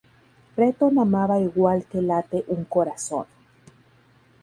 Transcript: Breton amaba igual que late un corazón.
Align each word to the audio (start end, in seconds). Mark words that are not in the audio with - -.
Breton 0.55 0.93
amaba 1.05 1.37
igual 1.39 1.85
que 1.85 1.99
late 2.07 2.39
un 2.55 2.61
corazón. 2.65 3.27